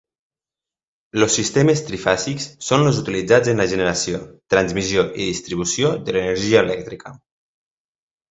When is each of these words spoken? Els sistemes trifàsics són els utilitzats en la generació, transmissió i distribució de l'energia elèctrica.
Els 1.19 1.35
sistemes 1.39 1.83
trifàsics 1.89 2.47
són 2.69 2.85
els 2.85 3.01
utilitzats 3.01 3.51
en 3.53 3.61
la 3.63 3.67
generació, 3.75 4.21
transmissió 4.55 5.03
i 5.09 5.29
distribució 5.29 5.91
de 6.07 6.15
l'energia 6.17 6.65
elèctrica. 6.67 7.13